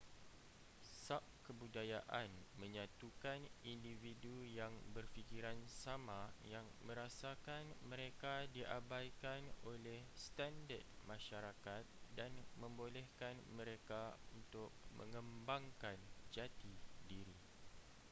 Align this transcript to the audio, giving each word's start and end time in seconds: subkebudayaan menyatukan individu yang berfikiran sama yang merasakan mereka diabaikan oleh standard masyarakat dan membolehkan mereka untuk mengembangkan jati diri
subkebudayaan 1.05 2.25
menyatukan 2.61 3.37
individu 3.75 4.33
yang 4.59 4.73
berfikiran 4.97 5.53
sama 5.83 6.21
yang 6.53 6.65
merasakan 6.89 7.63
mereka 7.91 8.33
diabaikan 8.55 9.41
oleh 9.71 9.99
standard 10.25 10.81
masyarakat 11.11 11.83
dan 12.17 12.31
membolehkan 12.61 13.35
mereka 13.57 14.03
untuk 14.37 14.69
mengembangkan 14.99 15.97
jati 16.35 16.73
diri 17.11 17.37